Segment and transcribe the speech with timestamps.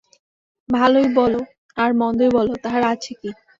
[0.69, 1.33] ভালোই বল
[1.77, 3.29] আর মন্দই বল, তাহার আছে কী।